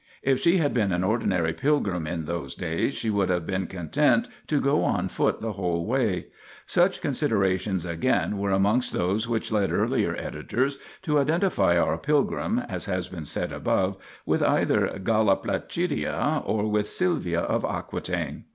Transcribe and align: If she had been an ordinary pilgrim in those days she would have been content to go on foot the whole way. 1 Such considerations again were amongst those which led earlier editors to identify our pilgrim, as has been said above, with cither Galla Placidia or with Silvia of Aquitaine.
If 0.23 0.39
she 0.39 0.57
had 0.57 0.73
been 0.73 0.91
an 0.91 1.03
ordinary 1.03 1.53
pilgrim 1.53 2.07
in 2.07 2.25
those 2.25 2.55
days 2.55 2.95
she 2.95 3.11
would 3.11 3.29
have 3.29 3.45
been 3.45 3.67
content 3.67 4.27
to 4.47 4.59
go 4.59 4.83
on 4.83 5.09
foot 5.09 5.41
the 5.41 5.51
whole 5.51 5.85
way. 5.85 6.13
1 6.21 6.23
Such 6.65 7.01
considerations 7.01 7.85
again 7.85 8.39
were 8.39 8.49
amongst 8.49 8.93
those 8.93 9.27
which 9.27 9.51
led 9.51 9.71
earlier 9.71 10.15
editors 10.15 10.79
to 11.03 11.19
identify 11.19 11.77
our 11.77 11.99
pilgrim, 11.99 12.57
as 12.67 12.85
has 12.85 13.09
been 13.09 13.25
said 13.25 13.51
above, 13.51 13.95
with 14.25 14.41
cither 14.41 14.87
Galla 15.03 15.35
Placidia 15.35 16.41
or 16.47 16.65
with 16.67 16.87
Silvia 16.87 17.41
of 17.41 17.63
Aquitaine. 17.63 18.45